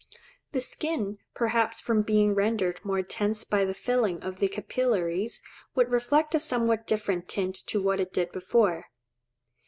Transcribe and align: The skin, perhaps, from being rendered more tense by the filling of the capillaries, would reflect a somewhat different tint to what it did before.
The 0.51 0.61
skin, 0.61 1.19
perhaps, 1.35 1.79
from 1.79 2.01
being 2.01 2.33
rendered 2.33 2.83
more 2.83 3.03
tense 3.03 3.43
by 3.43 3.65
the 3.65 3.75
filling 3.75 4.19
of 4.23 4.39
the 4.39 4.47
capillaries, 4.47 5.43
would 5.75 5.91
reflect 5.91 6.33
a 6.33 6.39
somewhat 6.39 6.87
different 6.87 7.27
tint 7.27 7.55
to 7.67 7.79
what 7.79 7.99
it 7.99 8.11
did 8.11 8.31
before. 8.31 8.87